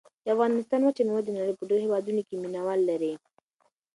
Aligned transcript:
د 0.23 0.25
افغانستان 0.35 0.81
وچه 0.83 1.03
مېوه 1.07 1.21
د 1.25 1.29
نړۍ 1.37 1.53
په 1.55 1.63
ډېرو 1.69 1.83
هېوادونو 1.85 2.21
کې 2.27 2.35
مینه 2.41 2.61
وال 2.65 2.81
لري. 2.89 3.13